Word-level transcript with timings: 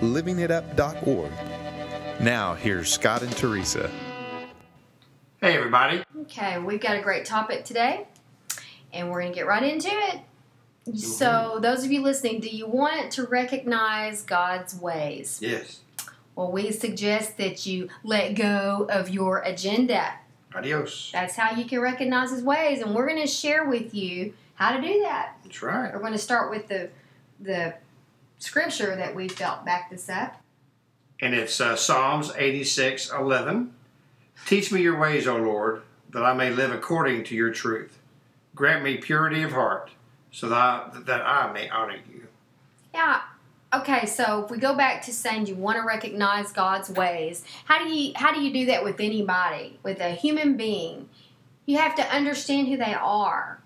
livingitup.org. 0.00 1.30
Now, 2.20 2.54
here's 2.54 2.92
Scott 2.92 3.22
and 3.22 3.32
Teresa. 3.32 3.90
Hey, 5.40 5.56
everybody. 5.56 6.02
Okay, 6.22 6.58
we've 6.58 6.80
got 6.80 6.98
a 6.98 7.00
great 7.00 7.24
topic 7.24 7.64
today, 7.64 8.06
and 8.92 9.10
we're 9.10 9.20
going 9.22 9.32
to 9.32 9.36
get 9.36 9.46
right 9.46 9.62
into 9.62 9.88
it. 9.88 10.20
Mm-hmm. 10.86 10.96
So, 10.96 11.58
those 11.62 11.84
of 11.84 11.92
you 11.92 12.02
listening, 12.02 12.40
do 12.40 12.48
you 12.48 12.66
want 12.66 13.12
to 13.12 13.26
recognize 13.26 14.22
God's 14.22 14.74
ways? 14.74 15.38
Yes. 15.40 15.80
Well, 16.36 16.52
we 16.52 16.72
suggest 16.72 17.36
that 17.38 17.64
you 17.66 17.88
let 18.02 18.34
go 18.34 18.86
of 18.90 19.08
your 19.08 19.38
agenda. 19.38 20.14
Adios. 20.54 21.10
That's 21.12 21.36
how 21.36 21.54
you 21.56 21.64
can 21.64 21.80
recognize 21.80 22.30
His 22.30 22.42
ways, 22.42 22.80
and 22.80 22.94
we're 22.94 23.08
going 23.08 23.20
to 23.20 23.26
share 23.26 23.68
with 23.68 23.94
you 23.94 24.34
how 24.54 24.76
to 24.76 24.82
do 24.82 25.00
that. 25.00 25.36
That's 25.42 25.62
right. 25.62 25.92
We're 25.92 26.00
going 26.00 26.12
to 26.12 26.18
start 26.18 26.50
with 26.50 26.68
the 26.68 26.90
the 27.40 27.74
scripture 28.40 28.96
that 28.96 29.14
we 29.14 29.28
felt 29.28 29.64
back 29.64 29.90
this 29.90 30.08
up. 30.08 30.42
And 31.20 31.34
it's 31.34 31.60
uh, 31.60 31.76
Psalms 31.76 32.32
86 32.36 33.12
11. 33.12 33.72
Teach 34.46 34.72
me 34.72 34.80
your 34.80 34.98
ways, 34.98 35.28
O 35.28 35.36
Lord, 35.36 35.82
that 36.10 36.24
I 36.24 36.32
may 36.32 36.50
live 36.50 36.72
according 36.72 37.24
to 37.24 37.36
your 37.36 37.52
truth. 37.52 37.98
Grant 38.54 38.82
me 38.82 38.96
purity 38.96 39.42
of 39.42 39.52
heart, 39.52 39.90
so 40.32 40.48
that 40.48 40.56
I, 40.56 40.90
that 41.06 41.22
I 41.24 41.52
may 41.52 41.68
honor 41.68 41.98
you. 42.12 42.26
Yeah. 42.94 43.20
Okay, 43.72 44.06
so 44.06 44.42
if 44.42 44.50
we 44.50 44.58
go 44.58 44.74
back 44.74 45.02
to 45.02 45.12
saying 45.12 45.46
you 45.46 45.54
want 45.54 45.78
to 45.78 45.84
recognize 45.84 46.50
God's 46.50 46.90
ways, 46.90 47.44
how 47.66 47.78
do 47.78 47.94
you 47.94 48.12
how 48.16 48.34
do 48.34 48.40
you 48.40 48.52
do 48.52 48.66
that 48.66 48.82
with 48.82 48.98
anybody, 48.98 49.78
with 49.84 50.00
a 50.00 50.10
human 50.10 50.56
being? 50.56 51.08
You 51.66 51.78
have 51.78 51.94
to 51.96 52.02
understand 52.02 52.66
who 52.66 52.76
they 52.76 52.94
are. 52.94 53.60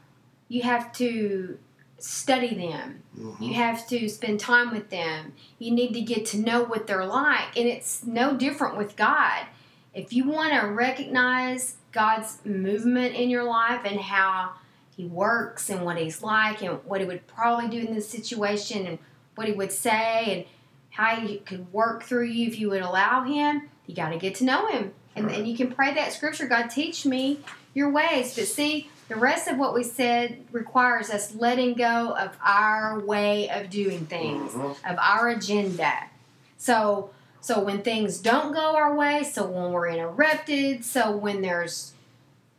You 0.49 0.63
have 0.63 0.93
to 0.95 1.59
study 1.99 2.55
them. 2.55 3.03
You 3.17 3.25
mm-hmm. 3.25 3.53
have 3.53 3.87
to 3.89 4.09
spend 4.09 4.41
time 4.41 4.71
with 4.71 4.91
them. 4.91 5.33
You 5.59 5.71
need 5.71 5.93
to 5.95 6.01
get 6.01 6.27
to 6.27 6.39
know 6.39 6.63
what 6.63 6.87
they're 6.87 7.07
like, 7.07 7.57
and 7.57 7.69
it's 7.69 8.05
no 8.05 8.37
different 8.37 8.77
with 8.77 8.97
God. 8.97 9.47
If 9.95 10.13
you 10.13 10.29
want 10.29 10.53
to 10.53 10.67
recognize 10.69 11.77
God's 11.93 12.39
movement 12.45 13.15
in 13.15 13.31
your 13.31 13.45
life 13.45 13.83
and 13.85 14.01
how 14.01 14.55
he 14.97 15.05
works 15.07 15.71
and 15.71 15.85
what 15.85 15.97
he's 15.97 16.23
like 16.23 16.63
and 16.63 16.79
what 16.85 17.01
he 17.01 17.07
would 17.07 17.27
probably 17.27 17.69
do 17.69 17.87
in 17.87 17.95
this 17.95 18.09
situation 18.09 18.87
and 18.87 18.99
what 19.35 19.47
he 19.47 19.53
would 19.53 19.73
say 19.73 20.25
and 20.27 20.45
how 20.91 21.17
he 21.17 21.39
could 21.39 21.73
work 21.73 22.03
through 22.03 22.27
you 22.27 22.47
if 22.47 22.59
you 22.59 22.71
would 22.71 22.83
allow 22.83 23.25
him, 23.25 23.69
you 23.87 23.95
got 23.95 24.11
to 24.11 24.19
get 24.19 24.37
to 24.37 24.45
know 24.45 24.67
him. 24.69 24.93
And, 25.17 25.27
Right. 25.27 25.39
and 25.39 25.49
you 25.49 25.57
can 25.57 25.71
pray 25.71 25.95
that 25.95 26.13
scripture 26.13 26.47
God, 26.47 26.69
teach 26.69 27.07
me 27.07 27.41
your 27.73 27.91
ways. 27.91 28.35
But 28.35 28.47
see, 28.47 28.91
the 29.09 29.17
rest 29.17 29.49
of 29.49 29.59
what 29.59 29.75
we 29.75 29.83
said 29.83 30.39
requires 30.53 31.11
us 31.11 31.35
letting 31.35 31.75
go 31.75 32.15
of 32.17 32.37
our 32.45 32.99
way 33.01 33.49
of 33.51 33.69
doing 33.71 34.07
things, 34.07 34.53
Mhm. 34.53 34.71
of 34.91 34.99
our 34.99 35.29
agenda. 35.29 35.93
So, 36.57 37.11
so 37.41 37.61
when 37.61 37.83
things 37.83 38.19
don't 38.19 38.53
go 38.53 38.75
our 38.77 38.95
way, 38.95 39.23
so 39.23 39.45
when 39.45 39.73
we're 39.73 39.89
interrupted, 39.89 40.85
so 40.85 41.11
when 41.13 41.43
there's 41.43 41.93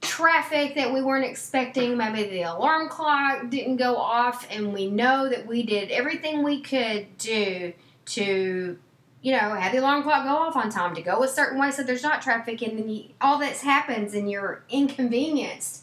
traffic 0.01 0.75
that 0.75 0.93
we 0.93 1.01
weren't 1.01 1.25
expecting, 1.25 1.97
maybe 1.97 2.23
the 2.29 2.43
alarm 2.43 2.89
clock 2.89 3.49
didn't 3.49 3.77
go 3.77 3.95
off, 3.97 4.47
and 4.51 4.71
we 4.71 4.87
know 4.87 5.27
that 5.27 5.47
we 5.47 5.63
did 5.63 5.89
everything 5.89 6.43
we 6.43 6.61
could 6.61 7.17
do 7.17 7.73
to, 8.05 8.77
you 9.23 9.31
know, 9.31 9.55
have 9.55 9.71
the 9.71 9.79
alarm 9.79 10.03
clock 10.03 10.23
go 10.25 10.35
off 10.35 10.55
on 10.55 10.69
time, 10.69 10.93
to 10.93 11.01
go 11.01 11.23
a 11.23 11.27
certain 11.27 11.57
way 11.59 11.71
so 11.71 11.81
there's 11.81 12.03
not 12.03 12.21
traffic, 12.21 12.61
and 12.61 12.77
then 12.77 12.87
you, 12.87 13.05
all 13.19 13.39
this 13.39 13.61
happens 13.61 14.13
and 14.13 14.29
you're 14.29 14.61
inconvenienced. 14.69 15.81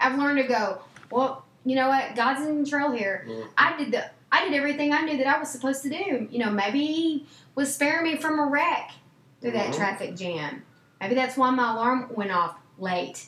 I've 0.00 0.18
learned 0.18 0.38
to 0.38 0.44
go, 0.44 0.80
well, 1.10 1.44
you 1.64 1.76
know 1.76 1.88
what? 1.88 2.14
God's 2.14 2.40
in 2.46 2.56
control 2.64 2.90
here. 2.92 3.24
Mhm. 3.28 3.46
I 3.56 3.76
did 3.76 3.92
the 3.92 4.04
I 4.32 4.44
did 4.48 4.54
everything 4.54 4.92
I 4.92 5.02
knew 5.02 5.16
that 5.18 5.28
I 5.28 5.38
was 5.38 5.48
supposed 5.48 5.82
to 5.84 5.88
do. 5.88 6.26
You 6.28 6.38
know, 6.40 6.50
maybe 6.50 6.84
he 6.84 7.26
was 7.54 7.72
sparing 7.72 8.02
me 8.02 8.16
from 8.16 8.40
a 8.40 8.46
wreck 8.46 8.90
through 9.40 9.52
that 9.52 9.68
Mhm. 9.68 9.76
traffic 9.76 10.16
jam. 10.16 10.64
Maybe 11.00 11.14
that's 11.14 11.36
why 11.36 11.50
my 11.50 11.70
alarm 11.72 12.08
went 12.10 12.32
off 12.32 12.56
late 12.76 13.26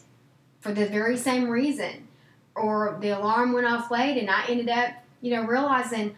for 0.61 0.73
the 0.73 0.85
very 0.87 1.17
same 1.17 1.49
reason. 1.49 2.09
Or 2.57 2.99
the 3.01 3.11
alarm 3.11 3.53
went 3.53 3.67
off 3.69 3.89
late 3.91 4.19
and 4.19 4.29
I 4.29 4.47
ended 4.49 4.69
up, 4.69 4.91
you 5.21 5.31
know, 5.37 5.43
realizing 5.45 6.17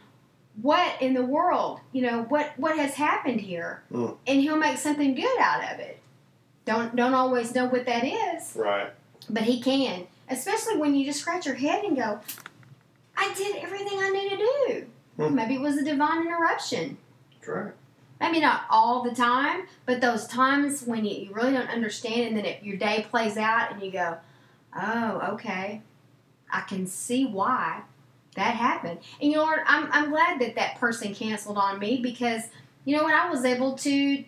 what 0.63 1.01
in 1.03 1.13
the 1.13 1.25
world, 1.25 1.81
you 1.93 2.01
know, 2.03 2.23
what 2.23 2.53
what 2.57 2.77
has 2.79 2.95
happened 2.95 3.43
here. 3.43 3.83
Mm. 3.93 4.17
And 4.27 4.41
he'll 4.41 4.57
make 4.57 4.79
something 4.79 5.15
good 5.15 5.39
out 5.39 5.71
of 5.75 5.81
it. 5.81 6.01
Don't 6.65 6.97
don't 6.97 7.13
always 7.15 7.55
know 7.55 7.67
what 7.67 7.85
that 7.85 8.05
is, 8.05 8.57
Right. 8.57 8.91
but 9.29 9.43
he 9.43 9.61
can. 9.61 10.07
Especially 10.31 10.77
when 10.77 10.95
you 10.95 11.05
just 11.05 11.21
scratch 11.21 11.47
your 11.47 11.55
head 11.55 11.85
and 11.85 11.97
go, 11.97 12.21
I 13.17 13.33
did 13.35 13.57
everything 13.57 13.99
I 13.99 14.11
knew 14.11 14.31
to 14.31 14.37
do. 14.37 14.87
Hmm. 15.17 15.35
Maybe 15.35 15.55
it 15.55 15.61
was 15.61 15.77
a 15.77 15.85
divine 15.85 16.23
interruption. 16.23 16.99
That's 17.33 17.49
right. 17.49 17.73
Maybe 18.21 18.41
not 18.41 18.63
all 18.69 19.05
the 19.05 19.15
time, 19.15 19.67
but 19.87 20.01
those 20.01 20.27
times 20.27 20.83
when 20.83 21.05
you, 21.05 21.27
you 21.27 21.33
really 21.33 21.53
don't 21.53 21.71
understand 21.71 22.29
and 22.29 22.37
then 22.37 22.45
it, 22.45 22.63
your 22.63 22.77
day 22.77 23.07
plays 23.09 23.37
out 23.37 23.73
and 23.73 23.83
you 23.83 23.93
go, 23.93 24.19
oh, 24.77 25.35
okay, 25.35 25.83
I 26.51 26.63
can 26.63 26.87
see 26.87 27.27
why 27.27 27.83
that 28.35 28.55
happened. 28.55 28.99
And 29.21 29.31
you 29.31 29.37
know 29.37 29.45
what? 29.45 29.61
I'm, 29.67 29.89
I'm 29.93 30.11
glad 30.11 30.41
that 30.41 30.57
that 30.57 30.79
person 30.79 31.15
canceled 31.15 31.59
on 31.59 31.79
me 31.79 32.01
because, 32.03 32.43
you 32.85 32.97
know 32.97 33.05
what? 33.05 33.15
I 33.15 33.31
was 33.31 33.45
able 33.45 33.77
to 33.79 34.25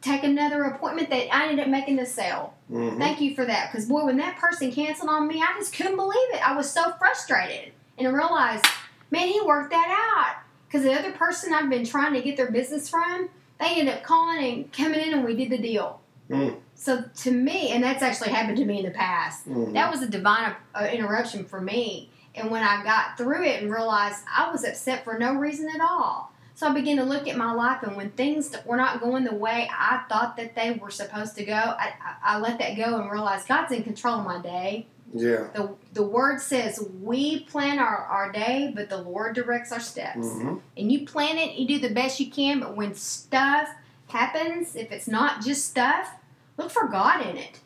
take 0.00 0.22
another 0.22 0.62
appointment 0.64 1.10
that 1.10 1.34
I 1.34 1.48
ended 1.48 1.60
up 1.60 1.68
making 1.68 1.96
the 1.96 2.06
sale. 2.06 2.54
Mhm. 2.72 2.98
Thank 2.98 3.20
you 3.20 3.34
for 3.34 3.44
that. 3.44 3.70
Because, 3.70 3.86
boy, 3.86 4.04
when 4.06 4.16
that 4.16 4.38
person 4.38 4.72
canceled 4.72 5.10
on 5.10 5.28
me, 5.28 5.42
I 5.42 5.52
just 5.58 5.74
couldn't 5.74 5.96
believe 5.96 6.30
it. 6.32 6.46
I 6.46 6.56
was 6.56 6.70
so 6.70 6.92
frustrated. 6.92 7.72
And 7.98 8.08
I 8.08 8.10
realized, 8.10 8.64
man, 9.10 9.28
he 9.28 9.40
worked 9.42 9.70
that 9.70 10.14
out. 10.16 10.42
Because 10.66 10.84
the 10.84 10.98
other 10.98 11.12
person 11.12 11.52
I've 11.52 11.68
been 11.68 11.84
trying 11.84 12.14
to 12.14 12.22
get 12.22 12.36
their 12.38 12.50
business 12.50 12.88
from, 12.88 13.28
they 13.60 13.78
ended 13.78 13.94
up 13.94 14.02
calling 14.02 14.38
and 14.54 14.72
coming 14.72 15.00
in 15.00 15.12
and 15.12 15.24
we 15.24 15.36
did 15.36 15.50
the 15.50 15.58
deal. 15.58 16.00
Mm. 16.30 16.56
So 16.74 17.04
to 17.14 17.30
me, 17.30 17.68
and 17.72 17.84
that's 17.84 18.02
actually 18.02 18.30
happened 18.30 18.56
to 18.56 18.64
me 18.64 18.78
in 18.78 18.86
the 18.86 18.90
past, 18.90 19.46
Mhm. 19.46 19.74
that 19.74 19.90
was 19.90 20.00
a 20.00 20.08
divine 20.08 20.54
uh, 20.74 20.88
interruption 20.90 21.44
for 21.44 21.60
me. 21.60 22.10
And 22.34 22.50
when 22.50 22.62
I 22.62 22.82
got 22.82 23.18
through 23.18 23.44
it 23.44 23.62
and 23.62 23.70
realized 23.70 24.20
I 24.34 24.50
was 24.50 24.64
upset 24.64 25.04
for 25.04 25.18
no 25.18 25.34
reason 25.34 25.68
at 25.68 25.82
all. 25.82 26.31
So 26.54 26.68
I 26.68 26.74
began 26.74 26.98
to 26.98 27.04
look 27.04 27.26
at 27.26 27.36
my 27.36 27.52
life, 27.52 27.82
and 27.82 27.96
when 27.96 28.10
things 28.10 28.54
were 28.66 28.76
not 28.76 29.00
going 29.00 29.24
the 29.24 29.34
way 29.34 29.68
I 29.72 30.02
thought 30.08 30.36
that 30.36 30.54
they 30.54 30.72
were 30.72 30.90
supposed 30.90 31.34
to 31.36 31.44
go, 31.44 31.54
I, 31.54 31.94
I, 32.04 32.36
I 32.36 32.38
let 32.38 32.58
that 32.58 32.76
go 32.76 33.00
and 33.00 33.10
realized 33.10 33.48
God's 33.48 33.72
in 33.72 33.82
control 33.82 34.20
of 34.20 34.26
my 34.26 34.40
day. 34.40 34.86
Yeah. 35.14 35.48
The, 35.54 35.74
the 35.92 36.02
word 36.02 36.40
says 36.40 36.86
we 37.02 37.40
plan 37.40 37.78
our, 37.78 37.96
our 37.96 38.32
day, 38.32 38.72
but 38.74 38.88
the 38.88 38.98
Lord 38.98 39.34
directs 39.34 39.72
our 39.72 39.80
steps. 39.80 40.26
Mm-hmm. 40.26 40.56
And 40.76 40.92
you 40.92 41.06
plan 41.06 41.38
it, 41.38 41.56
you 41.56 41.66
do 41.66 41.78
the 41.78 41.94
best 41.94 42.20
you 42.20 42.30
can, 42.30 42.60
but 42.60 42.76
when 42.76 42.94
stuff 42.94 43.68
happens, 44.08 44.76
if 44.76 44.90
it's 44.92 45.08
not 45.08 45.42
just 45.42 45.68
stuff, 45.68 46.10
look 46.56 46.70
for 46.70 46.88
God 46.88 47.26
in 47.26 47.36
it 47.36 47.60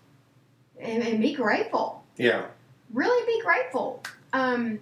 and, 0.80 1.02
and 1.02 1.20
be 1.20 1.34
grateful. 1.34 2.04
Yeah. 2.16 2.46
Really 2.92 3.26
be 3.26 3.42
grateful. 3.42 4.02
Um, 4.32 4.80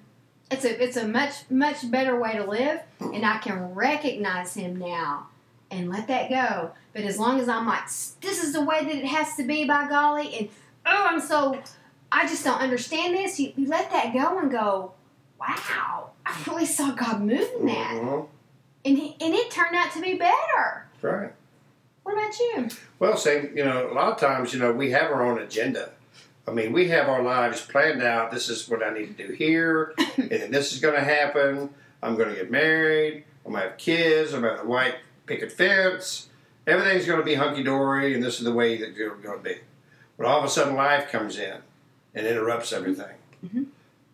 it's 0.51 0.65
a 0.65 0.83
it's 0.83 0.97
a 0.97 1.07
much 1.09 1.49
much 1.51 1.91
better 1.91 2.19
way 2.21 2.33
to 2.37 2.45
live, 2.45 2.81
and 3.01 3.25
I 3.25 3.39
can 3.39 3.75
recognize 3.75 4.55
Him 4.55 4.77
now 4.77 5.29
and 5.71 5.89
let 5.91 6.07
that 6.09 6.29
go. 6.31 6.73
But 6.93 7.03
as 7.05 7.19
long 7.19 7.41
as 7.41 7.49
I'm 7.49 7.67
like, 7.67 7.87
this 8.21 8.43
is 8.45 8.53
the 8.53 8.63
way 8.65 8.85
that 8.85 8.95
it 8.95 9.07
has 9.07 9.35
to 9.37 9.43
be, 9.45 9.65
by 9.65 9.89
golly, 9.89 10.35
and 10.39 10.49
oh, 10.87 11.07
I'm 11.11 11.21
so 11.21 11.61
I 12.13 12.29
just 12.29 12.45
don't 12.45 12.61
understand 12.61 13.15
this. 13.17 13.41
You, 13.41 13.53
you 13.57 13.67
let 13.69 13.91
that 13.91 14.13
go 14.13 14.39
and 14.39 14.51
go, 14.51 14.93
wow, 15.41 16.11
I 16.25 16.37
really 16.47 16.67
saw 16.67 16.93
God 16.93 17.21
moving 17.23 17.61
in 17.61 17.67
that 17.67 17.91
Mhm. 18.01 18.29
and 18.85 18.99
it, 18.99 19.15
and 19.21 19.35
it 19.35 19.51
turned 19.51 19.75
out 19.75 19.91
to 19.93 20.01
be 20.01 20.15
better. 20.15 20.87
That's 20.93 21.03
right. 21.03 21.33
What 22.05 22.13
about 22.13 22.39
you? 22.39 22.69
Well, 23.01 23.17
same, 23.17 23.57
you 23.57 23.65
know, 23.65 23.91
a 23.91 23.95
lot 23.95 24.13
of 24.13 24.19
times, 24.19 24.53
you 24.53 24.61
know, 24.61 24.71
we 24.73 24.91
have 24.91 25.11
our 25.11 25.25
own 25.25 25.39
agenda. 25.39 25.91
I 26.47 26.53
mean, 26.53 26.73
we 26.73 26.89
have 26.89 27.09
our 27.09 27.23
lives 27.23 27.63
planned 27.63 28.03
out. 28.03 28.31
This 28.31 28.49
is 28.49 28.69
what 28.69 28.83
I 28.83 28.93
need 28.93 29.17
to 29.17 29.27
do 29.29 29.33
here, 29.33 29.95
and 30.17 30.31
then 30.31 30.51
this 30.51 30.73
is 30.73 30.81
going 30.81 30.95
to 30.95 31.05
happen. 31.05 31.71
I'm 32.03 32.17
going 32.17 32.29
to 32.29 32.35
get 32.35 32.51
married. 32.51 33.25
I'm 33.47 33.53
going 33.53 33.63
to 33.65 33.71
have 33.71 33.79
kids. 33.79 34.35
I'm 34.35 34.43
going 34.43 34.53
to 34.53 34.59
have 34.59 34.67
a 34.67 34.69
white 34.69 34.97
picket 35.27 35.53
fence. 35.53 36.29
Everything's 36.67 37.07
going 37.07 37.19
to 37.19 37.25
be 37.25 37.35
hunky 37.35 37.63
dory, 37.63 38.15
and 38.15 38.23
this 38.23 38.39
is 38.39 38.45
the 38.45 38.53
way 38.53 38.77
that 38.79 38.91
it's 38.91 38.99
going 38.99 39.39
to 39.39 39.43
be. 39.43 39.57
But 40.17 40.27
all 40.27 40.39
of 40.39 40.45
a 40.45 40.49
sudden, 40.49 40.75
life 40.75 41.11
comes 41.11 41.39
in 41.39 41.59
and 42.15 42.27
interrupts 42.27 42.73
everything. 42.73 43.17
Mhm. 43.45 43.67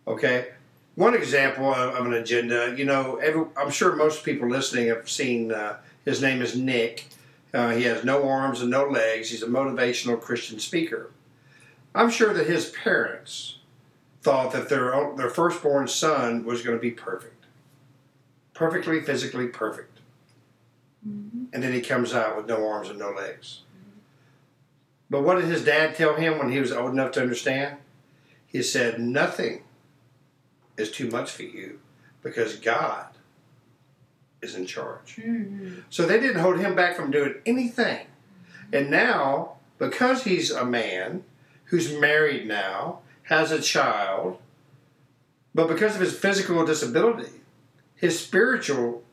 Okay? 0.06 0.48
One 0.94 1.14
example 1.14 1.72
of, 1.72 1.94
of 1.94 2.06
an 2.06 2.14
agenda, 2.14 2.74
you 2.76 2.84
know, 2.84 3.16
every, 3.16 3.44
I'm 3.56 3.70
sure 3.70 3.94
most 3.94 4.24
people 4.24 4.48
listening 4.48 4.88
have 4.88 5.08
seen, 5.08 5.52
uh, 5.52 5.76
his 6.04 6.20
name 6.20 6.42
is 6.42 6.56
Nick. 6.56 7.06
Uh, 7.52 7.70
he 7.70 7.84
has 7.84 8.04
no 8.04 8.28
arms 8.28 8.60
and 8.60 8.70
no 8.70 8.84
legs. 8.84 9.30
He's 9.30 9.42
a 9.42 9.46
motivational 9.46 10.20
Christian 10.20 10.58
speaker. 10.58 11.10
I'm 11.94 12.10
sure 12.10 12.32
that 12.32 12.46
his 12.46 12.70
parents 12.70 13.58
thought 14.22 14.52
that 14.52 14.68
their 14.68 15.12
their 15.16 15.30
firstborn 15.30 15.88
son 15.88 16.44
was 16.44 16.62
going 16.62 16.76
to 16.76 16.80
be 16.80 16.90
perfect, 16.90 17.44
perfectly 18.54 19.00
physically 19.00 19.48
perfect, 19.48 19.86
Mm-hmm. 21.06 21.44
and 21.54 21.62
then 21.62 21.72
he 21.72 21.80
comes 21.80 22.12
out 22.12 22.36
with 22.36 22.46
no 22.46 22.68
arms 22.68 22.90
and 22.90 22.98
no 22.98 23.10
legs. 23.10 23.62
But 25.08 25.22
what 25.22 25.36
did 25.36 25.46
his 25.46 25.64
dad 25.64 25.94
tell 25.94 26.14
him 26.14 26.38
when 26.38 26.52
he 26.52 26.60
was 26.60 26.72
old 26.72 26.92
enough 26.92 27.12
to 27.12 27.22
understand? 27.22 27.78
He 28.46 28.62
said, 28.62 29.00
"Nothing 29.00 29.62
is 30.76 30.90
too 30.90 31.08
much 31.08 31.30
for 31.30 31.42
you, 31.44 31.80
because 32.22 32.56
God 32.56 33.06
is 34.42 34.54
in 34.54 34.66
charge." 34.66 35.16
Mm-hmm. 35.16 35.80
So 35.88 36.04
they 36.04 36.20
didn't 36.20 36.42
hold 36.42 36.58
him 36.60 36.74
back 36.76 36.96
from 36.96 37.10
doing 37.10 37.36
anything. 37.46 38.06
And 38.70 38.90
now, 38.90 39.54
because 39.78 40.24
he's 40.24 40.50
a 40.50 40.66
man 40.66 41.24
who's 41.70 41.92
married 41.92 42.46
now, 42.46 42.98
has 43.22 43.52
a 43.52 43.62
child, 43.62 44.38
but 45.54 45.68
because 45.68 45.94
of 45.94 46.00
his 46.00 46.16
physical 46.16 46.64
disability, 46.66 47.30
his 47.94 48.18
spiritual, 48.18 49.04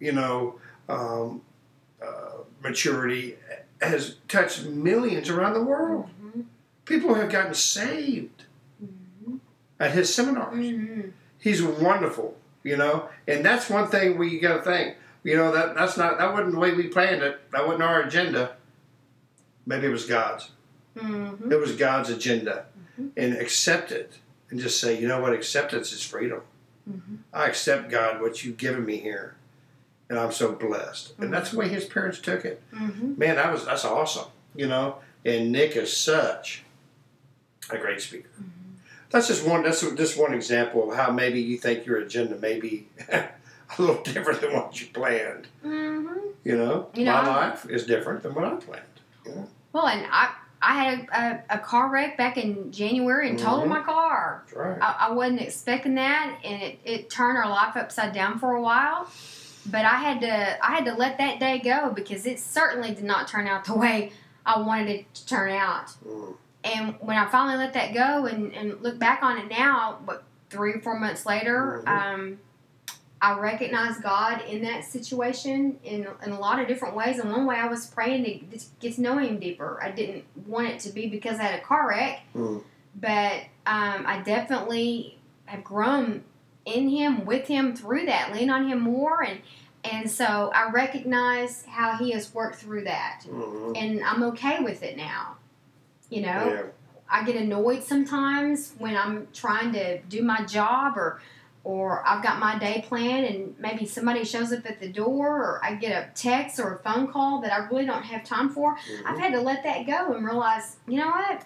you 0.00 0.12
know, 0.12 0.58
um, 0.88 1.42
uh, 2.02 2.38
maturity 2.62 3.36
has 3.82 4.16
touched 4.26 4.64
millions 4.64 5.28
around 5.28 5.52
the 5.52 5.62
world. 5.62 6.08
Mm-hmm. 6.22 6.40
People 6.86 7.14
have 7.14 7.30
gotten 7.30 7.54
saved 7.54 8.44
at 9.78 9.92
his 9.92 10.12
seminars 10.12 10.54
Mm-hmm. 10.54 11.10
he's 11.38 11.62
wonderful, 11.62 12.36
you 12.64 12.76
know. 12.76 13.08
And 13.28 13.44
that's 13.44 13.68
one 13.68 13.88
thing 13.88 14.18
we 14.18 14.40
got 14.40 14.56
to 14.56 14.62
think. 14.62 14.96
You 15.24 15.36
know 15.36 15.52
that 15.52 15.74
that's 15.74 15.96
not 15.98 16.18
that 16.18 16.32
wasn't 16.32 16.52
the 16.52 16.58
way 16.58 16.72
we 16.72 16.88
planned 16.88 17.22
it. 17.22 17.38
That 17.52 17.66
wasn't 17.66 17.82
our 17.82 18.02
agenda. 18.02 18.56
Maybe 19.66 19.86
it 19.86 19.90
was 19.90 20.06
God's. 20.06 20.50
Mm-hmm. 20.98 21.52
It 21.52 21.58
was 21.60 21.72
God's 21.76 22.10
agenda, 22.10 22.66
and 23.16 23.34
accept 23.36 23.92
it, 23.92 24.14
and 24.50 24.58
just 24.58 24.80
say, 24.80 24.98
you 25.00 25.06
know 25.08 25.20
what? 25.20 25.32
Acceptance 25.32 25.92
is 25.92 26.02
freedom. 26.02 26.40
Mm-hmm. 26.90 27.16
I 27.32 27.46
accept 27.46 27.90
God 27.90 28.20
what 28.20 28.44
you've 28.44 28.56
given 28.56 28.84
me 28.84 28.96
here, 28.96 29.36
and 30.08 30.18
I'm 30.18 30.32
so 30.32 30.52
blessed. 30.52 31.14
And 31.18 31.32
that's 31.32 31.50
the 31.50 31.58
way 31.58 31.68
his 31.68 31.84
parents 31.84 32.18
took 32.18 32.44
it. 32.44 32.62
Mm-hmm. 32.72 33.18
Man, 33.18 33.36
that 33.36 33.52
was 33.52 33.66
that's 33.66 33.84
awesome, 33.84 34.26
you 34.54 34.66
know. 34.66 34.96
And 35.24 35.52
Nick 35.52 35.76
is 35.76 35.94
such 35.94 36.64
a 37.70 37.78
great 37.78 38.00
speaker. 38.00 38.30
That's 39.10 39.28
just 39.28 39.46
one. 39.46 39.62
That's 39.62 39.80
just 39.80 40.18
one 40.18 40.34
example 40.34 40.90
of 40.90 40.96
how 40.96 41.10
maybe 41.10 41.40
you 41.40 41.56
think 41.56 41.86
your 41.86 41.98
agenda 41.98 42.36
may 42.36 42.60
be 42.60 42.88
a 43.10 43.28
little 43.78 44.02
different 44.02 44.40
than 44.40 44.52
what 44.54 44.80
you 44.80 44.86
planned. 44.88 45.46
Mm-hmm. 45.64 46.16
You 46.44 46.56
know, 46.56 46.88
You 46.94 47.04
know, 47.04 47.22
my 47.22 47.26
life 47.26 47.68
is 47.68 47.84
different 47.84 48.22
than 48.22 48.34
what 48.34 48.44
I 48.44 48.54
planned. 48.56 48.84
You 49.26 49.34
know? 49.34 49.48
Well, 49.72 49.86
and 49.86 50.06
I 50.10 50.34
I 50.60 50.74
had 50.74 51.08
a, 51.12 51.54
a, 51.54 51.56
a 51.56 51.58
car 51.58 51.88
wreck 51.90 52.16
back 52.16 52.36
in 52.36 52.72
January 52.72 53.28
and 53.30 53.38
totaled 53.38 53.66
Mhm. 53.66 53.68
my 53.68 53.82
car. 53.82 54.42
Right. 54.54 54.78
I, 54.80 55.08
I 55.08 55.10
wasn't 55.12 55.40
expecting 55.42 55.94
that, 55.96 56.38
and 56.44 56.62
it, 56.62 56.78
it 56.84 57.10
turned 57.10 57.38
our 57.38 57.48
life 57.48 57.76
upside 57.76 58.12
down 58.12 58.38
for 58.38 58.52
a 58.56 58.60
while. 58.62 59.08
But 59.66 59.84
I 59.84 59.96
had 59.96 60.20
to 60.22 60.64
I 60.66 60.74
had 60.74 60.84
to 60.86 60.94
let 60.94 61.18
that 61.18 61.38
day 61.40 61.58
go 61.58 61.90
because 61.90 62.26
it 62.26 62.38
certainly 62.40 62.94
did 62.94 63.04
not 63.04 63.28
turn 63.28 63.46
out 63.46 63.64
the 63.66 63.74
way 63.76 64.12
I 64.46 64.60
wanted 64.60 64.88
it 64.88 65.14
to 65.14 65.26
turn 65.26 65.50
out. 65.52 65.88
Mm. 66.06 66.34
And 66.64 66.94
when 67.00 67.16
I 67.16 67.26
finally 67.26 67.56
let 67.58 67.74
that 67.74 67.92
go 67.94 68.26
and, 68.26 68.52
and 68.54 68.80
look 68.82 68.98
back 68.98 69.22
on 69.22 69.38
it 69.38 69.48
now, 69.48 69.98
what 70.04 70.24
three 70.50 70.72
or 70.72 70.80
four 70.80 70.98
months 70.98 71.24
later, 71.26 71.82
Mhm. 71.84 71.88
um, 71.88 72.38
I 73.20 73.38
recognize 73.38 73.98
God 73.98 74.42
in 74.42 74.62
that 74.62 74.84
situation 74.84 75.78
in, 75.82 76.06
in 76.24 76.30
a 76.32 76.38
lot 76.38 76.60
of 76.60 76.68
different 76.68 76.94
ways. 76.94 77.18
And 77.18 77.30
one 77.32 77.46
way 77.46 77.56
I 77.56 77.66
was 77.66 77.86
praying 77.86 78.24
to 78.24 78.58
get 78.80 78.94
to 78.94 79.00
know 79.00 79.18
Him 79.18 79.38
deeper. 79.40 79.80
I 79.82 79.90
didn't 79.90 80.24
want 80.46 80.68
it 80.68 80.78
to 80.80 80.90
be 80.90 81.08
because 81.08 81.38
I 81.38 81.42
had 81.42 81.58
a 81.60 81.62
car 81.62 81.88
wreck, 81.88 82.20
Mm. 82.34 82.62
but 82.94 83.40
um, 83.66 84.04
I 84.06 84.22
definitely 84.24 85.18
have 85.46 85.64
grown 85.64 86.22
in 86.64 86.88
Him, 86.90 87.24
with 87.24 87.48
Him 87.48 87.74
through 87.74 88.06
that, 88.06 88.32
lean 88.32 88.50
on 88.50 88.68
Him 88.68 88.80
more, 88.80 89.22
and 89.22 89.40
and 89.84 90.10
so 90.10 90.50
I 90.54 90.70
recognize 90.70 91.64
how 91.66 91.94
He 91.96 92.10
has 92.10 92.34
worked 92.34 92.56
through 92.56 92.84
that, 92.84 93.22
Mhm. 93.26 93.76
and 93.76 94.04
I'm 94.04 94.22
okay 94.24 94.60
with 94.62 94.82
it 94.82 94.96
now. 94.96 95.36
You 96.10 96.22
know, 96.22 96.28
Yeah. 96.28 96.62
I 97.10 97.24
get 97.24 97.36
annoyed 97.36 97.82
sometimes 97.84 98.74
when 98.78 98.96
I'm 98.96 99.28
trying 99.32 99.72
to 99.72 99.98
do 100.02 100.22
my 100.22 100.42
job 100.44 100.96
or 100.98 101.20
or 101.64 102.06
I've 102.06 102.22
got 102.22 102.38
my 102.38 102.58
day 102.58 102.84
plan 102.86 103.24
and 103.24 103.54
maybe 103.58 103.84
somebody 103.84 104.24
shows 104.24 104.52
up 104.52 104.64
at 104.66 104.80
the 104.80 104.88
door 104.88 105.28
or 105.42 105.60
I 105.64 105.74
get 105.74 105.90
a 105.92 106.10
text 106.14 106.58
or 106.58 106.74
a 106.74 106.78
phone 106.78 107.08
call 107.08 107.40
that 107.42 107.52
I 107.52 107.66
really 107.68 107.84
don't 107.86 108.04
have 108.04 108.24
time 108.24 108.48
for. 108.50 108.76
I've 109.06 109.16
Mhm. 109.16 109.20
had 109.20 109.32
to 109.32 109.40
let 109.40 109.62
that 109.64 109.86
go 109.86 110.12
and 110.14 110.24
realize, 110.24 110.76
you 110.86 110.98
know 110.98 111.08
what? 111.08 111.42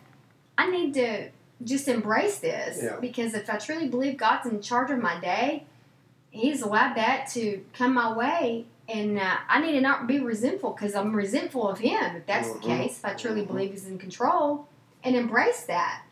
I 0.58 0.70
need 0.70 0.94
to 0.94 1.30
just 1.64 1.88
embrace 1.88 2.38
this 2.40 2.82
Yeah. 2.82 2.96
because 3.00 3.34
if 3.34 3.48
I 3.50 3.56
truly 3.56 3.88
believe 3.88 4.16
God's 4.16 4.46
in 4.46 4.60
charge 4.60 4.90
of 4.90 4.98
my 5.00 5.18
day, 5.20 5.64
He's 6.34 6.62
allowed 6.62 6.94
that 6.96 7.26
to 7.34 7.62
come 7.74 7.92
my 7.92 8.10
way. 8.10 8.64
And 8.88 9.18
uh, 9.18 9.36
I 9.50 9.60
need 9.60 9.72
to 9.72 9.82
not 9.82 10.06
be 10.06 10.18
resentful 10.18 10.70
because 10.70 10.94
I'm 10.94 11.14
resentful 11.14 11.68
of 11.68 11.78
him. 11.78 12.16
If 12.16 12.24
that's 12.24 12.48
Mhm. 12.48 12.54
the 12.54 12.66
case, 12.68 12.98
if 12.98 13.04
I 13.04 13.12
truly 13.12 13.42
Mhm. 13.42 13.48
believe 13.48 13.70
he's 13.72 13.86
in 13.86 13.98
control, 13.98 14.66
and 15.04 15.14
embrace 15.14 15.64
that. 15.64 16.04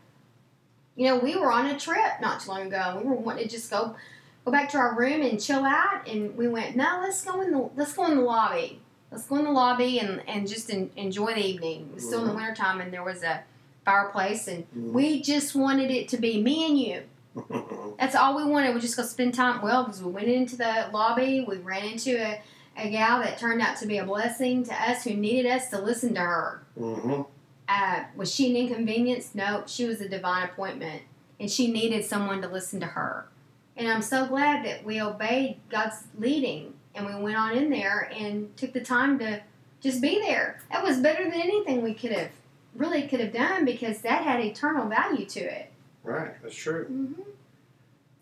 You 1.01 1.07
know, 1.07 1.17
we 1.17 1.35
were 1.35 1.51
on 1.51 1.65
a 1.65 1.79
trip 1.81 2.21
not 2.21 2.41
too 2.41 2.51
long 2.51 2.67
ago. 2.67 3.01
We 3.03 3.09
were 3.09 3.15
wanting 3.17 3.45
to 3.45 3.51
just 3.51 3.71
go 3.71 3.97
go 4.45 4.53
back 4.53 4.69
to 4.73 4.77
our 4.77 4.95
room 4.95 5.23
and 5.23 5.41
chill 5.41 5.65
out, 5.65 6.07
and 6.07 6.37
we 6.37 6.47
went, 6.47 6.77
no, 6.77 6.99
let's 7.03 7.25
go 7.25 7.41
in 7.41 7.53
the 7.53 7.71
let's 7.75 7.95
go 7.95 8.05
in 8.05 8.19
the 8.19 8.23
lobby. 8.23 8.83
Let's 9.11 9.27
go 9.27 9.37
in 9.37 9.45
the 9.45 9.51
lobby 9.51 9.99
and, 9.99 10.23
and 10.29 10.47
just 10.47 10.71
en- 10.71 10.91
enjoy 10.97 11.33
the 11.33 11.41
evening. 11.43 11.89
It 11.89 11.95
was 11.95 12.07
still 12.07 12.21
in 12.21 12.27
the 12.27 12.33
Mhm. 12.35 12.37
wintertime, 12.37 12.83
and 12.83 12.93
there 12.93 13.03
was 13.03 13.23
a 13.23 13.41
fireplace, 13.87 14.47
and 14.47 14.67
Mhm. 14.77 14.93
we 14.93 15.23
just 15.23 15.55
wanted 15.55 15.91
it 15.91 16.07
to 16.09 16.19
be 16.19 16.43
me 16.43 16.67
and 16.69 16.79
you. 16.79 17.95
That's 17.99 18.15
all 18.15 18.37
we 18.37 18.45
wanted. 18.45 18.75
We 18.75 18.81
just 18.83 18.99
go 18.99 19.03
spend 19.03 19.33
time. 19.33 19.63
Well, 19.63 19.85
because 19.85 20.03
we 20.03 20.11
went 20.13 20.29
into 20.29 20.57
the 20.57 20.91
lobby, 20.93 21.47
we 21.49 21.57
ran 21.57 21.85
into 21.87 22.15
a, 22.23 22.43
a 22.77 22.91
gal 22.91 23.21
that 23.23 23.39
turned 23.39 23.63
out 23.63 23.79
to 23.79 23.87
be 23.87 23.97
a 23.97 24.05
blessing 24.05 24.65
to 24.65 24.75
us 24.75 25.05
who 25.05 25.15
needed 25.15 25.51
us 25.51 25.71
to 25.71 25.81
listen 25.81 26.13
to 26.17 26.21
her. 26.21 26.63
Mhm. 26.79 27.25
Uh, 27.71 28.03
was 28.17 28.35
she 28.35 28.51
an 28.51 28.57
inconvenience? 28.57 29.33
No, 29.33 29.63
she 29.67 29.85
was 29.85 30.01
a 30.01 30.09
divine 30.09 30.43
appointment, 30.43 31.03
and 31.39 31.49
she 31.49 31.71
needed 31.71 32.05
someone 32.05 32.43
to 32.43 32.49
listen 32.49 32.81
to 32.81 32.87
her. 32.87 33.29
And 33.77 33.89
I'm 33.89 34.03
so 34.03 34.27
glad 34.27 34.67
that 34.67 34.85
we 34.85 35.01
obeyed 35.01 35.61
God's 35.71 36.03
leading, 36.19 36.75
and 36.97 37.07
we 37.07 37.15
went 37.15 37.37
on 37.37 37.57
in 37.57 37.71
there 37.71 38.11
and 38.13 38.57
took 38.57 38.73
the 38.73 38.81
time 38.81 39.21
to 39.21 39.43
just 39.81 40.03
be 40.03 40.19
there. 40.19 40.61
That 40.73 40.83
was 40.83 40.99
better 40.99 41.23
than 41.23 41.41
anything 41.41 41.83
we 41.83 41.95
could 41.95 42.11
have 42.11 42.31
really 42.75 43.07
could 43.07 43.21
have 43.21 43.33
done 43.33 43.65
because 43.65 44.01
that 44.01 44.25
had 44.25 44.41
eternal 44.41 44.89
value 44.89 45.25
to 45.27 45.41
it. 45.41 45.71
Right. 46.03 46.43
That's 46.43 46.57
true. 46.57 46.87
Mm-hmm. 46.87 47.23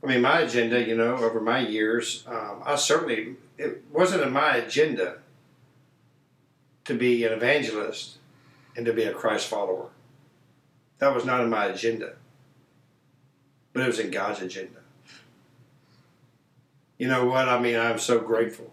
I 0.03 0.07
mean, 0.07 0.21
my 0.21 0.41
agenda, 0.41 0.87
you 0.87 0.95
know, 0.95 1.17
over 1.17 1.41
my 1.41 1.61
years, 1.61 2.23
um, 2.27 2.63
I 2.67 2.77
certainly, 2.77 3.37
it 3.57 3.83
wasn't 3.93 4.23
in 4.23 4.31
my 4.31 4.57
agenda 4.57 5.19
to 6.85 6.95
be 6.95 7.25
an 7.25 7.33
evangelist 7.33 8.18
and 8.79 8.87
to 8.87 8.93
be 8.93 9.03
a 9.03 9.13
Christ 9.13 9.49
follower. 9.49 9.89
That 10.99 11.13
was 11.13 11.25
not 11.25 11.41
in 11.41 11.51
my 11.51 11.67
agenda. 11.67 12.13
But 13.73 13.83
it 13.83 13.87
was 13.89 13.99
in 13.99 14.13
God's 14.13 14.41
agenda. 14.41 14.79
You 16.97 17.09
know 17.09 17.27
what? 17.27 17.49
I 17.49 17.59
mean, 17.59 17.77
I'm 17.77 17.99
so 17.99 18.21
grateful 18.21 18.73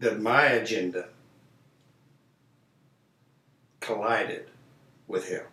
that 0.00 0.20
my 0.20 0.46
agenda 0.46 1.08
collided 3.78 4.50
with 5.06 5.28
Him. 5.28 5.44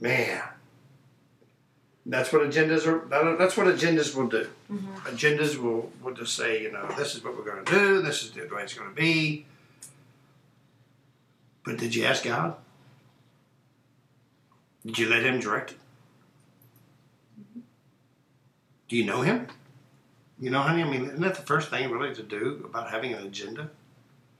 Man. 0.00 0.42
That's 2.06 2.32
what 2.32 2.42
agendas 2.42 2.86
are. 2.86 3.36
That's 3.36 3.56
what 3.56 3.66
agendas 3.66 4.14
will 4.14 4.28
do. 4.28 4.46
Mm-hmm. 4.70 4.94
Agendas 5.08 5.58
will, 5.58 5.90
will 6.02 6.14
just 6.14 6.36
say, 6.36 6.62
you 6.62 6.70
know, 6.70 6.88
this 6.96 7.16
is 7.16 7.24
what 7.24 7.36
we're 7.36 7.44
going 7.44 7.64
to 7.64 7.72
do. 7.72 8.00
This 8.00 8.22
is 8.22 8.30
the 8.30 8.42
way 8.42 8.62
it's 8.62 8.74
going 8.74 8.88
to 8.88 8.94
be. 8.94 9.44
But 11.68 11.76
did 11.76 11.94
you 11.94 12.06
ask 12.06 12.24
God? 12.24 12.56
Did 14.86 14.98
you 14.98 15.06
let 15.10 15.22
Him 15.22 15.38
direct 15.38 15.72
it? 15.72 15.76
Do 18.88 18.96
you 18.96 19.04
know 19.04 19.20
Him? 19.20 19.48
You 20.40 20.48
know, 20.48 20.62
honey. 20.62 20.82
I 20.82 20.88
mean, 20.88 21.04
isn't 21.04 21.20
that 21.20 21.34
the 21.34 21.42
first 21.42 21.68
thing 21.68 21.90
really 21.90 22.14
to 22.14 22.22
do 22.22 22.64
about 22.64 22.88
having 22.88 23.12
an 23.12 23.22
agenda? 23.26 23.68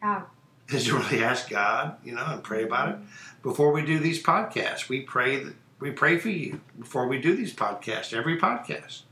Oh. 0.03 0.23
Is 0.71 0.87
to 0.87 0.97
really 0.97 1.23
ask 1.23 1.51
God, 1.51 1.99
you 2.03 2.15
know, 2.15 2.25
and 2.25 2.43
pray 2.43 2.65
about 2.65 2.89
it. 2.89 2.95
Mm-hmm. 2.95 3.43
Before 3.43 3.73
we 3.73 3.85
do 3.85 3.99
these 3.99 4.23
podcasts, 4.23 4.89
we 4.89 5.03
pray 5.03 5.45
that 5.45 5.55
we 5.81 5.91
pray 5.91 6.17
for 6.17 6.31
you 6.31 6.63
before 6.79 7.07
we 7.09 7.21
do 7.21 7.37
these 7.37 7.53
podcasts. 7.53 8.15
Every 8.17 8.39
podcast, 8.39 9.03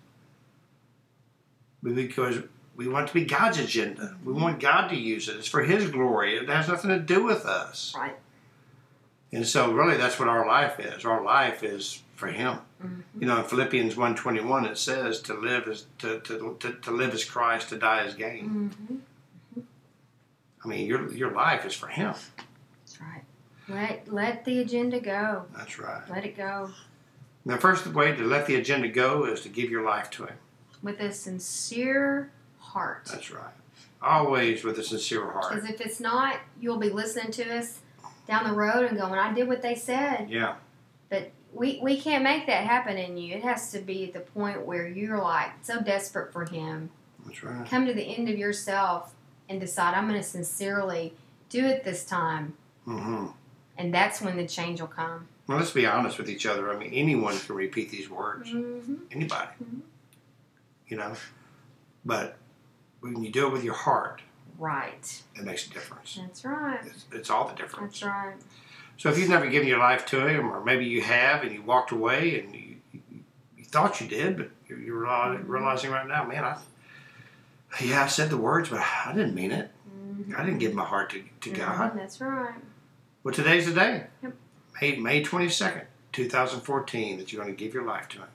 because 1.82 2.38
we 2.76 2.86
want 2.88 3.08
to 3.08 3.14
be 3.14 3.24
God's 3.24 3.58
agenda. 3.58 4.16
We 4.24 4.32
want 4.32 4.60
God 4.60 4.88
to 4.88 4.96
use 4.96 5.28
it. 5.28 5.36
It's 5.36 5.48
for 5.48 5.62
His 5.62 5.90
glory. 5.90 6.36
It 6.36 6.48
has 6.48 6.68
nothing 6.68 6.90
to 6.90 6.98
do 6.98 7.24
with 7.24 7.44
us. 7.46 7.94
Right. 7.96 8.16
And 9.32 9.46
so, 9.46 9.72
really, 9.72 9.96
that's 9.96 10.18
what 10.18 10.28
our 10.28 10.46
life 10.46 10.78
is. 10.78 11.04
Our 11.04 11.22
life 11.24 11.62
is 11.64 12.02
for 12.14 12.28
Him. 12.28 12.58
Mm-hmm. 12.82 13.20
You 13.20 13.26
know, 13.26 13.38
in 13.38 13.44
Philippians 13.44 13.96
one 13.96 14.14
twenty 14.14 14.40
one, 14.40 14.64
it 14.66 14.78
says 14.78 15.20
to 15.22 15.34
live 15.34 15.66
is 15.66 15.86
to, 15.98 16.20
to, 16.20 16.56
to, 16.60 16.72
to 16.74 16.90
live 16.90 17.12
as 17.14 17.24
Christ, 17.24 17.70
to 17.70 17.78
die 17.78 18.04
as 18.04 18.14
gain. 18.14 18.70
Mm-hmm. 19.56 19.60
I 20.64 20.68
mean, 20.68 20.86
your 20.86 21.12
your 21.12 21.32
life 21.32 21.64
is 21.64 21.74
for 21.74 21.88
Him. 21.88 22.14
That's 22.84 23.00
right. 23.00 23.22
Let 23.68 24.12
let 24.12 24.44
the 24.44 24.60
agenda 24.60 25.00
go. 25.00 25.44
That's 25.56 25.78
right. 25.78 26.02
Let 26.10 26.24
it 26.24 26.36
go 26.36 26.70
The 27.44 27.56
first 27.58 27.86
way 27.86 28.14
to 28.14 28.24
let 28.24 28.46
the 28.46 28.56
agenda 28.56 28.88
go 28.88 29.24
is 29.24 29.40
to 29.42 29.48
give 29.48 29.70
your 29.70 29.82
life 29.84 30.10
to 30.12 30.26
Him. 30.26 30.36
with 30.82 31.00
a 31.00 31.12
sincere 31.12 32.30
heart. 32.76 33.08
That's 33.10 33.30
right. 33.30 33.54
Always 34.02 34.62
with 34.62 34.78
a 34.78 34.84
sincere 34.84 35.24
heart. 35.30 35.48
Because 35.54 35.68
if 35.68 35.80
it's 35.80 35.98
not, 35.98 36.36
you'll 36.60 36.76
be 36.76 36.90
listening 36.90 37.32
to 37.32 37.58
us 37.58 37.80
down 38.28 38.44
the 38.44 38.52
road 38.52 38.84
and 38.84 38.98
going, 38.98 39.18
"I 39.18 39.32
did 39.32 39.48
what 39.48 39.62
they 39.62 39.74
said." 39.74 40.28
Yeah. 40.28 40.56
But 41.08 41.30
we 41.54 41.80
we 41.82 41.98
can't 41.98 42.22
make 42.22 42.46
that 42.46 42.64
happen 42.64 42.98
in 42.98 43.16
you. 43.16 43.34
It 43.34 43.42
has 43.42 43.72
to 43.72 43.78
be 43.78 44.04
at 44.04 44.12
the 44.12 44.20
point 44.20 44.66
where 44.66 44.86
you're 44.86 45.18
like 45.18 45.52
so 45.62 45.80
desperate 45.80 46.32
for 46.32 46.44
Him. 46.44 46.90
That's 47.24 47.42
right. 47.42 47.66
Come 47.66 47.86
to 47.86 47.94
the 47.94 48.02
end 48.02 48.28
of 48.28 48.36
yourself 48.36 49.14
and 49.48 49.58
decide, 49.58 49.94
"I'm 49.94 50.06
going 50.08 50.20
to 50.20 50.28
sincerely 50.28 51.14
do 51.48 51.64
it 51.64 51.82
this 51.82 52.04
time," 52.04 52.54
Mm-hmm. 52.86 53.28
and 53.78 53.94
that's 53.94 54.20
when 54.20 54.36
the 54.36 54.46
change 54.46 54.80
will 54.80 54.88
come. 54.88 55.28
Well, 55.46 55.56
let's 55.56 55.70
be 55.70 55.86
honest 55.86 56.18
with 56.18 56.28
each 56.28 56.44
other. 56.44 56.70
I 56.70 56.76
mean, 56.76 56.92
anyone 56.92 57.38
can 57.38 57.54
repeat 57.54 57.90
these 57.90 58.10
words. 58.10 58.50
Mm-hmm. 58.50 58.94
Anybody. 59.12 59.50
Mm-hmm. 59.62 59.80
You 60.88 60.96
know? 60.98 61.12
But 62.04 62.36
when 63.14 63.22
you 63.22 63.30
do 63.30 63.46
it 63.46 63.52
with 63.52 63.64
your 63.64 63.74
heart, 63.74 64.22
Right. 64.58 65.22
it 65.34 65.44
makes 65.44 65.66
a 65.66 65.70
difference. 65.70 66.18
That's 66.20 66.44
right. 66.44 66.80
It's, 66.86 67.04
it's 67.12 67.30
all 67.30 67.46
the 67.48 67.54
difference. 67.54 68.00
That's 68.00 68.12
right. 68.12 68.34
So 68.96 69.10
if 69.10 69.18
you've 69.18 69.28
never 69.28 69.46
given 69.48 69.68
your 69.68 69.78
life 69.78 70.06
to 70.06 70.26
Him, 70.26 70.50
or 70.50 70.64
maybe 70.64 70.86
you 70.86 71.02
have 71.02 71.42
and 71.42 71.52
you 71.52 71.62
walked 71.62 71.90
away 71.92 72.40
and 72.40 72.54
you, 72.54 72.76
you, 72.92 73.64
thought 73.64 74.00
you 74.00 74.06
did, 74.06 74.36
but 74.38 74.48
you're, 74.68 74.78
you're 74.78 75.42
realizing 75.44 75.90
right 75.90 76.06
now, 76.08 76.24
man, 76.24 76.44
I, 76.44 76.56
yeah, 77.84 78.04
I 78.04 78.06
said 78.06 78.30
the 78.30 78.38
words, 78.38 78.70
but 78.70 78.80
I 78.80 79.12
didn't 79.14 79.34
mean 79.34 79.50
it. 79.52 79.70
Mhm. 79.90 80.38
I 80.38 80.44
didn't 80.44 80.58
give 80.60 80.72
my 80.72 80.84
heart 80.84 81.10
to, 81.10 81.22
to 81.42 81.50
God. 81.50 81.92
Mhm, 81.92 81.96
That's 81.96 82.20
right. 82.22 82.54
Well, 83.22 83.34
today's 83.34 83.66
the 83.66 83.72
day. 83.74 84.04
Yep. 84.22 84.32
May, 84.80 84.96
May 84.96 85.22
22nd, 85.22 85.84
2014, 86.12 87.18
that 87.18 87.32
you're 87.32 87.42
going 87.44 87.54
to 87.54 87.62
give 87.64 87.74
your 87.74 87.84
life 87.84 88.08
to 88.10 88.18
Him. 88.18 88.28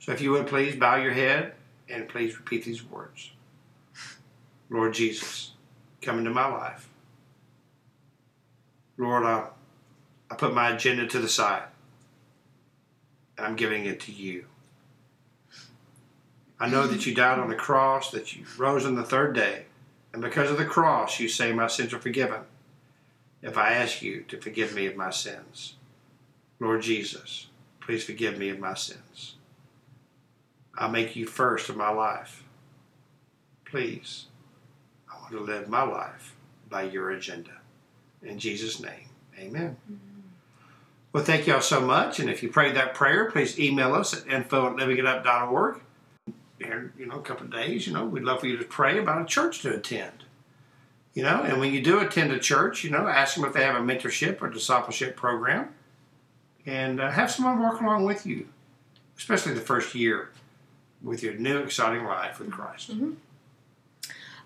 So 0.00 0.12
if 0.12 0.20
you 0.20 0.32
would 0.32 0.46
please 0.46 0.76
bow 0.76 0.96
your 0.96 1.12
head 1.12 1.54
and 1.88 2.06
please 2.08 2.36
repeat 2.36 2.64
these 2.64 2.84
words 2.84 3.30
Lord 4.70 4.94
Jesus, 4.94 5.52
come 6.00 6.18
into 6.18 6.30
my 6.30 6.46
life. 6.46 6.88
Lord, 8.96 9.24
I, 9.24 9.48
I 10.30 10.34
put 10.36 10.54
my 10.54 10.70
agenda 10.70 11.06
to 11.06 11.18
the 11.18 11.28
side. 11.28 11.64
I'm 13.38 13.56
giving 13.56 13.84
it 13.84 14.00
to 14.00 14.12
you. 14.12 14.46
I 16.60 16.68
know 16.68 16.86
that 16.86 17.04
you 17.04 17.14
died 17.14 17.38
on 17.38 17.48
the 17.48 17.56
cross, 17.56 18.10
that 18.12 18.34
you 18.34 18.44
rose 18.56 18.86
on 18.86 18.94
the 18.94 19.02
third 19.02 19.34
day, 19.34 19.64
and 20.12 20.22
because 20.22 20.50
of 20.50 20.58
the 20.58 20.64
cross, 20.64 21.18
you 21.18 21.28
say 21.28 21.52
my 21.52 21.66
sins 21.66 21.92
are 21.92 21.98
forgiven 21.98 22.42
if 23.42 23.58
I 23.58 23.74
ask 23.74 24.00
you 24.00 24.22
to 24.28 24.40
forgive 24.40 24.74
me 24.74 24.86
of 24.86 24.96
my 24.96 25.10
sins. 25.10 25.74
Lord 26.60 26.82
Jesus, 26.82 27.48
please 27.80 28.04
forgive 28.04 28.38
me 28.38 28.48
of 28.48 28.58
my 28.58 28.74
sins. 28.74 29.34
I'll 30.78 30.90
make 30.90 31.16
you 31.16 31.26
first 31.26 31.68
in 31.68 31.76
my 31.76 31.90
life. 31.90 32.44
Please, 33.64 34.26
To 35.30 35.40
live 35.40 35.68
my 35.68 35.82
life 35.82 36.34
by 36.68 36.82
your 36.82 37.10
agenda. 37.10 37.50
In 38.22 38.38
Jesus' 38.38 38.80
name, 38.80 39.08
amen. 39.38 39.76
Well, 41.12 41.24
thank 41.24 41.46
y'all 41.46 41.60
so 41.60 41.80
much. 41.80 42.18
And 42.18 42.28
if 42.28 42.42
you 42.42 42.48
prayed 42.48 42.74
that 42.74 42.94
prayer, 42.94 43.30
please 43.30 43.58
email 43.58 43.94
us 43.94 44.12
at 44.14 44.26
info 44.26 44.66
at 44.66 44.76
livingitup.org. 44.76 45.80
And, 46.60 46.92
you 46.98 47.06
know, 47.06 47.16
a 47.16 47.22
couple 47.22 47.46
of 47.46 47.52
days, 47.52 47.86
you 47.86 47.92
know, 47.92 48.04
we'd 48.04 48.24
love 48.24 48.40
for 48.40 48.46
you 48.46 48.56
to 48.56 48.64
pray 48.64 48.98
about 48.98 49.22
a 49.22 49.24
church 49.24 49.60
to 49.62 49.74
attend. 49.74 50.24
You 51.14 51.22
know, 51.22 51.42
and 51.42 51.60
when 51.60 51.72
you 51.72 51.80
do 51.80 52.00
attend 52.00 52.32
a 52.32 52.38
church, 52.40 52.82
you 52.82 52.90
know, 52.90 53.06
ask 53.06 53.36
them 53.36 53.44
if 53.44 53.52
they 53.52 53.62
have 53.62 53.76
a 53.76 53.78
mentorship 53.78 54.42
or 54.42 54.50
discipleship 54.50 55.14
program, 55.14 55.68
and 56.66 57.00
uh, 57.00 57.10
have 57.10 57.30
someone 57.30 57.60
walk 57.62 57.80
along 57.80 58.04
with 58.04 58.26
you, 58.26 58.48
especially 59.16 59.54
the 59.54 59.60
first 59.60 59.94
year 59.94 60.30
with 61.02 61.22
your 61.22 61.34
new 61.34 61.58
exciting 61.58 62.04
life 62.04 62.40
with 62.40 62.50
Christ. 62.50 62.90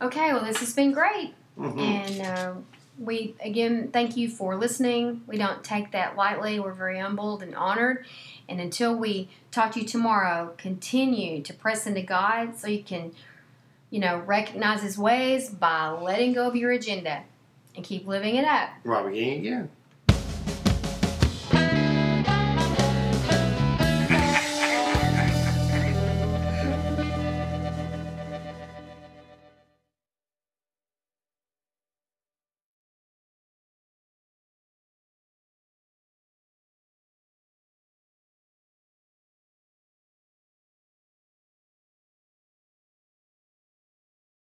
Okay, 0.00 0.32
well, 0.32 0.44
this 0.44 0.58
has 0.58 0.72
been 0.74 0.92
great. 0.92 1.34
Mhm. 1.58 1.78
And 1.78 2.20
uh, 2.22 2.54
we, 2.98 3.34
again, 3.42 3.90
thank 3.92 4.16
you 4.16 4.28
for 4.28 4.56
listening. 4.56 5.22
We 5.26 5.38
don't 5.38 5.62
take 5.64 5.92
that 5.92 6.16
lightly. 6.16 6.60
We're 6.60 6.72
very 6.72 6.98
humbled 6.98 7.42
and 7.42 7.54
honored. 7.54 8.04
And 8.48 8.60
until 8.60 8.94
we 8.94 9.28
talk 9.50 9.72
to 9.72 9.80
you 9.80 9.86
tomorrow, 9.86 10.54
continue 10.56 11.42
to 11.42 11.52
press 11.52 11.86
into 11.86 12.02
God 12.02 12.56
so 12.56 12.68
you 12.68 12.82
can, 12.82 13.12
you 13.90 14.00
know, 14.00 14.18
recognize 14.18 14.82
His 14.82 14.96
ways 14.96 15.50
by 15.50 15.88
letting 15.88 16.32
go 16.32 16.46
of 16.48 16.56
your 16.56 16.70
agenda 16.70 17.24
and 17.74 17.84
keep 17.84 18.06
living 18.06 18.36
it 18.36 18.44
up. 18.44 18.70
Beginning 19.10 19.40
again. 19.40 19.70